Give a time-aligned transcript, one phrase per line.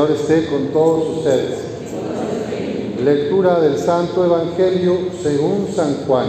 [0.00, 1.58] Señor esté con todos ustedes.
[3.04, 6.26] Lectura del Santo Evangelio según San Juan.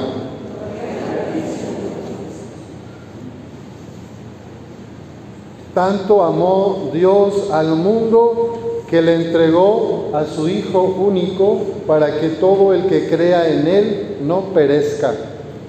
[5.73, 12.73] Tanto amó Dios al mundo que le entregó a su Hijo único para que todo
[12.73, 15.13] el que crea en Él no perezca,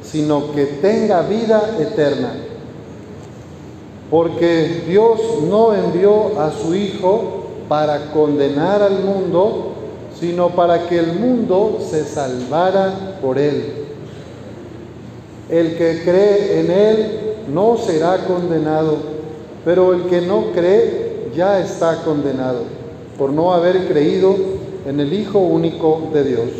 [0.03, 2.33] sino que tenga vida eterna.
[4.11, 7.42] Porque Dios no envió a su Hijo
[7.73, 9.73] para condenar al mundo,
[10.21, 13.65] sino para que el mundo se salvara por Él.
[15.49, 18.99] El que cree en Él no será condenado,
[19.65, 22.65] pero el que no cree ya está condenado
[23.17, 24.37] por no haber creído
[24.85, 26.51] en el Hijo único de Dios.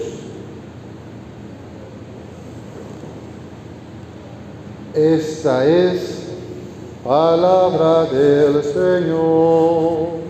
[4.95, 6.23] Esta es
[7.05, 10.23] palabra del Señor.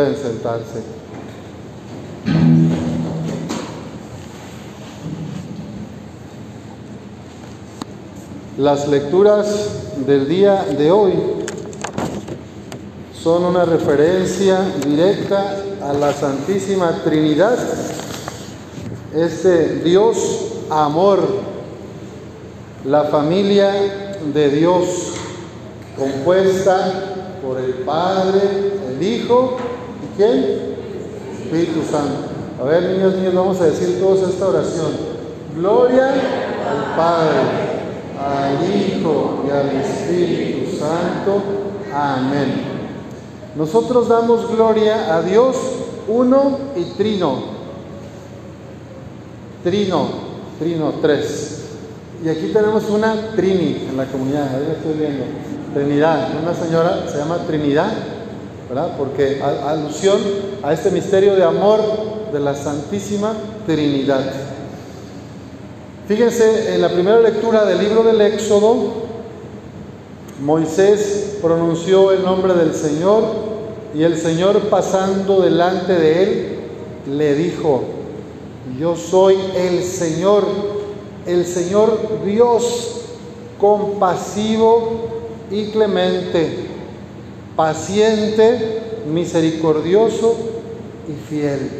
[0.00, 0.82] Pueden sentarse.
[8.56, 9.68] Las lecturas
[10.06, 11.12] del día de hoy
[13.12, 17.58] son una referencia directa a la Santísima Trinidad,
[19.14, 20.16] este Dios
[20.70, 21.20] amor,
[22.86, 25.12] la familia de Dios
[25.98, 28.40] compuesta por el Padre,
[28.88, 29.58] el Hijo
[30.20, 30.76] quién?
[31.42, 32.28] Espíritu Santo.
[32.60, 34.92] A ver, niños, niños, vamos a decir todos esta oración.
[35.56, 37.80] Gloria al Padre
[38.20, 41.42] al Hijo y al Espíritu Santo.
[41.94, 42.68] Amén.
[43.56, 45.56] Nosotros damos gloria a Dios
[46.06, 47.60] uno y trino.
[49.64, 50.06] Trino,
[50.58, 51.56] trino, tres.
[52.22, 55.24] Y aquí tenemos una Trini en la comunidad, ahí estoy viendo.
[55.72, 57.92] Trinidad, una señora se llama Trinidad,
[58.96, 60.20] Porque alusión
[60.62, 61.80] a este misterio de amor
[62.32, 63.34] de la Santísima
[63.66, 64.24] Trinidad.
[66.06, 68.92] Fíjense, en la primera lectura del libro del Éxodo,
[70.40, 73.24] Moisés pronunció el nombre del Señor
[73.92, 76.58] y el Señor pasando delante de él
[77.10, 77.82] le dijo,
[78.78, 80.44] yo soy el Señor,
[81.26, 83.00] el Señor Dios
[83.58, 85.08] compasivo
[85.50, 86.69] y clemente,
[87.60, 88.80] paciente,
[89.12, 90.34] misericordioso
[91.06, 91.70] y fiel.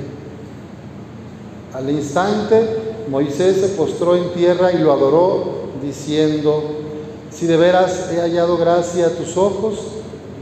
[1.73, 6.63] Al instante Moisés se postró en tierra y lo adoró, diciendo,
[7.31, 9.79] si de veras he hallado gracia a tus ojos,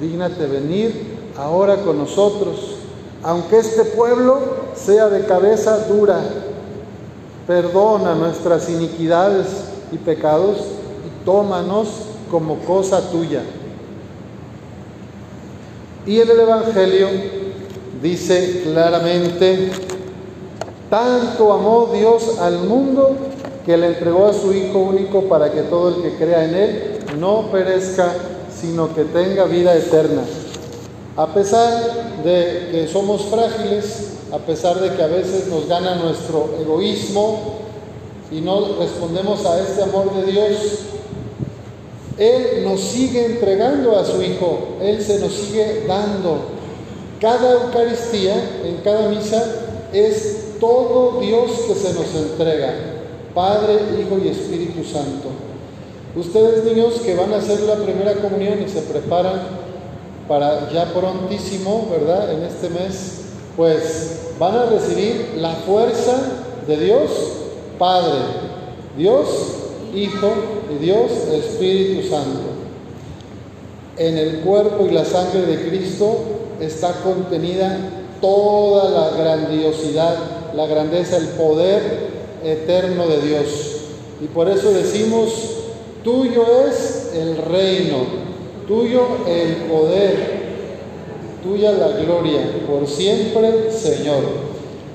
[0.01, 2.75] dígnate venir ahora con nosotros,
[3.23, 4.41] aunque este pueblo
[4.75, 6.19] sea de cabeza dura.
[7.47, 9.47] Perdona nuestras iniquidades
[9.93, 10.57] y pecados
[11.07, 11.91] y tómanos
[12.29, 13.45] como cosa tuya.
[16.07, 17.09] Y en el Evangelio
[18.03, 19.71] dice claramente,
[20.89, 23.17] tanto amó Dios al mundo
[23.67, 26.99] que le entregó a su Hijo único para que todo el que crea en Él
[27.19, 28.15] no perezca,
[28.51, 30.23] sino que tenga vida eterna.
[31.17, 36.51] A pesar de que somos frágiles, a pesar de que a veces nos gana nuestro
[36.61, 37.59] egoísmo
[38.31, 40.57] y no respondemos a este amor de Dios,
[42.19, 46.59] Él nos sigue entregando a su Hijo, Él se nos sigue dando.
[47.21, 48.35] Cada Eucaristía,
[48.65, 49.45] en cada misa,
[49.93, 52.75] es todo Dios que se nos entrega,
[53.35, 55.29] Padre, Hijo y Espíritu Santo.
[56.17, 59.41] Ustedes niños que van a hacer la primera comunión y se preparan
[60.27, 62.33] para ya prontísimo, ¿verdad?
[62.33, 63.21] En este mes,
[63.57, 66.19] pues van a recibir la fuerza
[66.67, 67.11] de Dios,
[67.79, 68.19] Padre,
[68.97, 69.29] Dios,
[69.95, 72.41] Hijo y Dios, Espíritu Santo.
[73.97, 76.19] En el cuerpo y la sangre de Cristo
[76.61, 77.79] está contenida
[78.21, 82.09] toda la grandiosidad la grandeza, el poder
[82.45, 83.77] eterno de Dios.
[84.21, 85.31] Y por eso decimos,
[86.03, 87.99] tuyo es el reino,
[88.67, 90.39] tuyo el poder,
[91.43, 94.49] tuya la gloria, por siempre, Señor.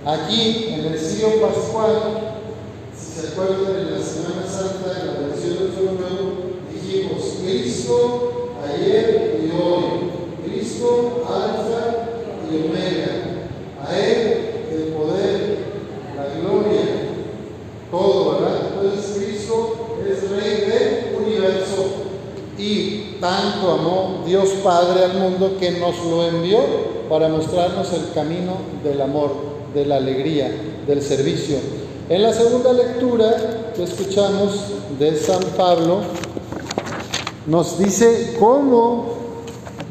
[0.05, 2.41] Aquí, en el siglo pascual,
[2.93, 6.33] si se acuerdan, en la Semana Santa, en la versión del Nuevo,
[6.73, 10.11] dijimos, Cristo ayer y hoy,
[10.45, 12.09] Cristo alfa
[12.51, 13.21] y omega.
[13.85, 15.57] A Él el poder,
[16.15, 16.81] la gloria,
[17.91, 18.61] todo, ¿verdad?
[18.73, 21.85] Entonces Cristo es Rey del universo
[23.19, 26.59] tanto amó Dios Padre al mundo que nos lo envió
[27.09, 28.53] para mostrarnos el camino
[28.83, 29.31] del amor,
[29.73, 30.51] de la alegría,
[30.87, 31.57] del servicio.
[32.09, 34.59] En la segunda lectura que escuchamos
[34.99, 36.01] de San Pablo,
[37.47, 39.13] nos dice cómo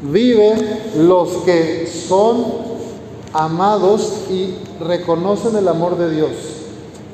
[0.01, 2.45] viven los que son
[3.33, 6.31] amados y reconocen el amor de Dios.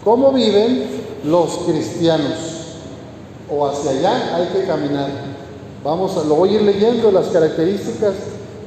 [0.04, 0.86] ¿Cómo viven
[1.24, 2.38] los cristianos?
[3.50, 5.28] O hacia allá hay que caminar.
[5.83, 8.13] Vamos a, lo voy a ir leyendo las características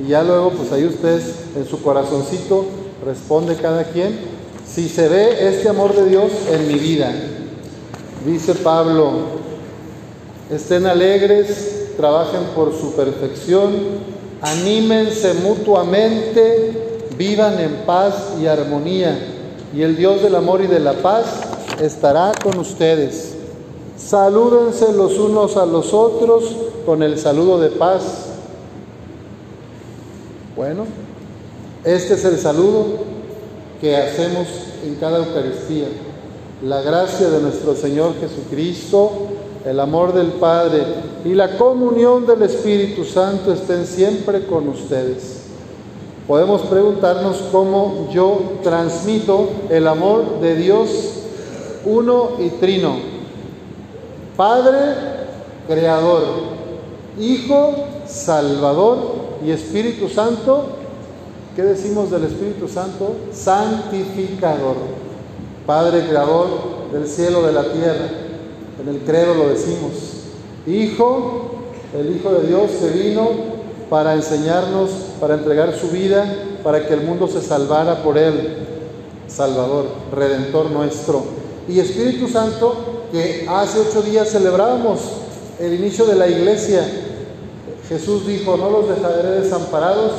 [0.03, 2.65] y ya luego pues ahí ustedes en su corazoncito
[3.05, 4.19] responde cada quien
[4.67, 7.13] si se ve este amor de Dios en mi vida.
[8.25, 9.11] Dice Pablo,
[10.51, 13.73] estén alegres, trabajen por su perfección,
[14.41, 19.19] anímense mutuamente, vivan en paz y armonía,
[19.75, 21.27] y el Dios del amor y de la paz
[21.83, 23.32] estará con ustedes.
[24.05, 26.45] Salúdense los unos a los otros
[26.85, 28.27] con el saludo de paz.
[30.57, 30.85] Bueno,
[31.85, 32.85] este es el saludo
[33.81, 34.47] que hacemos
[34.85, 35.87] en cada Eucaristía.
[36.63, 39.11] La gracia de nuestro Señor Jesucristo,
[39.65, 40.85] el amor del Padre
[41.25, 45.43] y la comunión del Espíritu Santo estén siempre con ustedes.
[46.27, 50.91] Podemos preguntarnos cómo yo transmito el amor de Dios
[51.85, 53.12] uno y trino.
[54.37, 54.95] Padre,
[55.69, 56.23] creador.
[57.19, 57.75] Hijo,
[58.07, 59.23] salvador.
[59.45, 60.67] Y Espíritu Santo,
[61.57, 63.17] ¿qué decimos del Espíritu Santo?
[63.33, 64.77] Santificador.
[65.67, 66.49] Padre, creador
[66.93, 68.09] del cielo, de la tierra.
[68.81, 69.93] En el credo lo decimos.
[70.67, 71.51] Hijo,
[71.99, 73.29] el Hijo de Dios que vino
[73.91, 74.91] para enseñarnos,
[75.21, 76.25] para entregar su vida,
[76.63, 78.59] para que el mundo se salvara por Él.
[79.27, 81.23] Salvador, Redentor nuestro.
[81.69, 85.01] Y Espíritu Santo, que hace ocho días celebrábamos
[85.61, 86.83] el inicio de la iglesia.
[87.87, 90.13] Jesús dijo, no los dejaré desamparados,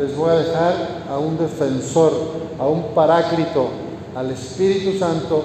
[0.00, 0.74] les voy a dejar
[1.08, 2.12] a un defensor,
[2.58, 3.68] a un paráclito,
[4.16, 5.44] al Espíritu Santo,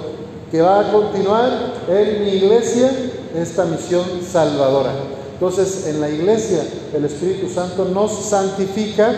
[0.50, 2.90] que va a continuar en mi iglesia
[3.36, 4.90] esta misión salvadora.
[5.34, 9.14] Entonces, en la iglesia, el Espíritu Santo nos santifica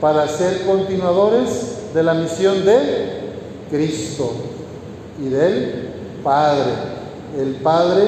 [0.00, 3.20] para ser continuadores de la misión de
[3.70, 4.32] Cristo
[5.22, 5.90] y del
[6.24, 6.97] Padre.
[7.36, 8.04] El Padre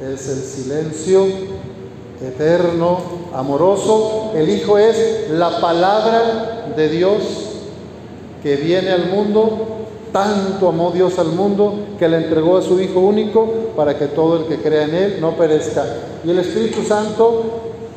[0.00, 1.26] es el silencio
[2.22, 2.98] eterno,
[3.34, 4.32] amoroso.
[4.34, 7.22] El Hijo es la palabra de Dios
[8.42, 9.68] que viene al mundo.
[10.12, 14.40] Tanto amó Dios al mundo que le entregó a su Hijo único para que todo
[14.40, 15.84] el que crea en Él no perezca.
[16.24, 17.42] Y el Espíritu Santo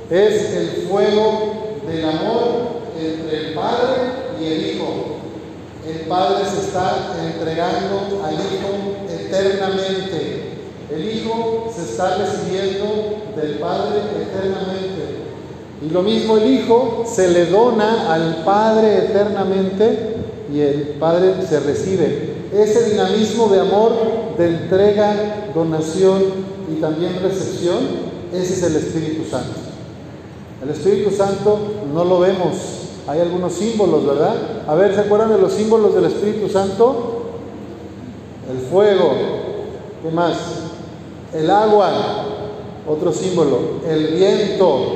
[0.09, 4.01] es el fuego del amor entre el Padre
[4.41, 4.85] y el Hijo.
[5.85, 8.84] El Padre se está entregando al Hijo
[9.27, 10.55] eternamente.
[10.93, 12.85] El Hijo se está recibiendo
[13.35, 15.25] del Padre eternamente.
[15.85, 20.15] Y lo mismo el Hijo se le dona al Padre eternamente
[20.53, 22.35] y el Padre se recibe.
[22.53, 23.91] Ese dinamismo de amor,
[24.37, 26.23] de entrega, donación
[26.71, 27.79] y también recepción,
[28.31, 29.59] ese es el Espíritu Santo.
[30.63, 31.59] El Espíritu Santo
[31.93, 32.55] no lo vemos,
[33.07, 34.35] hay algunos símbolos, ¿verdad?
[34.67, 37.14] A ver, ¿se acuerdan de los símbolos del Espíritu Santo?
[38.55, 39.11] El fuego,
[40.01, 40.37] ¿qué más?
[41.33, 41.91] El agua,
[42.87, 44.93] otro símbolo, el viento,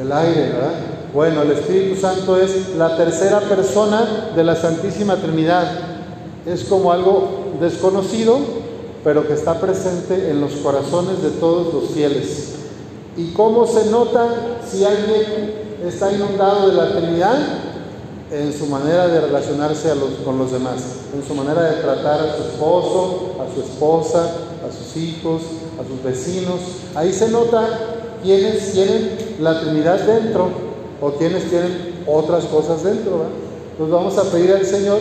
[0.00, 0.72] el aire, ¿verdad?
[1.12, 5.70] Bueno, el Espíritu Santo es la tercera persona de la Santísima Trinidad.
[6.46, 8.38] Es como algo desconocido,
[9.04, 12.54] pero que está presente en los corazones de todos los fieles.
[13.18, 14.28] ¿Y cómo se nota
[14.66, 15.52] si alguien
[15.86, 17.65] está inundado de la Trinidad?
[18.30, 19.92] En su manera de relacionarse
[20.24, 20.82] con los demás,
[21.14, 24.30] en su manera de tratar a su esposo, a su esposa,
[24.66, 25.42] a sus hijos,
[25.80, 26.60] a sus vecinos.
[26.96, 27.68] Ahí se nota
[28.24, 30.48] quienes tienen la Trinidad dentro
[31.00, 33.18] o quienes tienen otras cosas dentro.
[33.78, 33.96] ¿verdad?
[33.96, 34.98] Vamos a pedir al Señor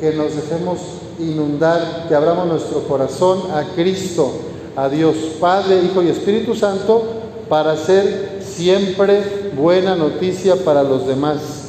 [0.00, 0.78] que nos dejemos
[1.18, 4.32] inundar, que abramos nuestro corazón a Cristo,
[4.76, 7.02] a Dios Padre, Hijo y Espíritu Santo,
[7.48, 11.61] para ser siempre buena noticia para los demás.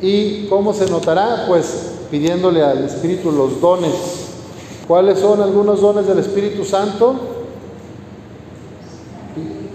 [0.00, 1.44] ¿Y cómo se notará?
[1.48, 3.92] Pues pidiéndole al Espíritu los dones.
[4.86, 7.14] ¿Cuáles son algunos dones del Espíritu Santo?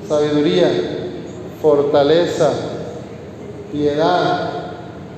[0.07, 0.71] Sabiduría,
[1.61, 2.51] fortaleza,
[3.71, 4.51] piedad,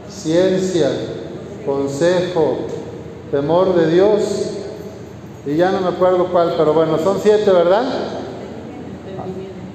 [0.09, 0.89] ciencia,
[1.65, 2.57] consejo,
[3.31, 4.21] temor de Dios,
[5.45, 7.83] y ya no me acuerdo cuál, pero bueno, son siete, ¿verdad?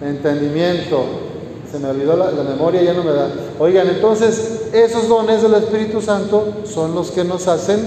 [0.02, 1.04] Entendimiento.
[1.71, 3.28] Se me olvidó la, la, memoria, ya no me da.
[3.59, 7.80] Oigan, entonces esos dones del Espíritu Santo son los que nos hacen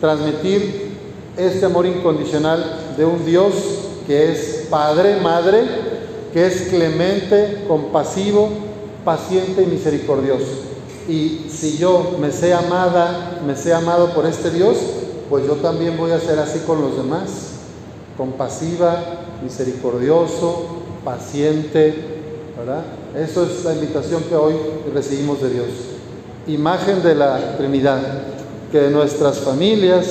[0.00, 0.88] transmitir
[1.36, 3.52] este amor incondicional de un Dios
[4.06, 5.62] que es Padre, Madre,
[6.32, 8.48] que es clemente, compasivo,
[9.04, 10.46] paciente y misericordioso.
[11.08, 14.76] Y si yo me sé amada, me sé amado por este Dios,
[15.30, 17.30] pues yo también voy a ser así con los demás,
[18.16, 19.02] compasiva,
[19.42, 20.66] misericordioso,
[21.04, 21.94] paciente,
[22.58, 22.82] ¿verdad?
[23.16, 24.54] Eso es la invitación que hoy
[24.92, 25.68] recibimos de Dios.
[26.48, 28.00] Imagen de la Trinidad,
[28.72, 30.06] que nuestras familias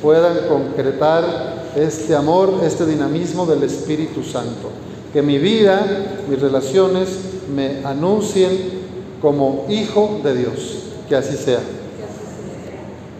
[0.00, 4.70] puedan concretar este amor, este dinamismo del Espíritu Santo.
[5.12, 5.84] Que mi vida,
[6.28, 7.08] mis relaciones
[7.54, 8.82] me anuncien
[9.20, 10.78] como hijo de Dios.
[11.08, 11.60] Que así sea.